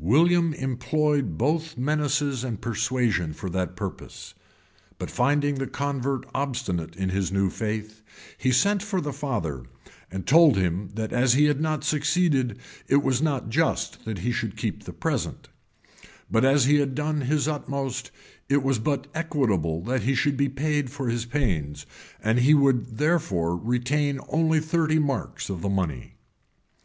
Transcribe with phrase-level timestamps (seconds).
[0.00, 4.34] William employed both menaces and persuasion for that purpose;
[4.98, 8.02] but finding the convert obstinate in his new faith,
[8.36, 9.62] he sent for the father,
[10.10, 14.32] and told him that as he had not succeeded, it was not just that he
[14.32, 15.50] should keep the present;
[16.28, 18.10] but as he had done his utmost,
[18.48, 21.86] it was but equitable that he should be paid for his pains;
[22.20, 26.16] and he would therefore retain only thirty marks of the money.